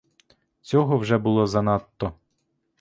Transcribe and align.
Цього 0.61 0.97
вже 0.97 1.17
було 1.17 1.47
занадто. 1.47 2.13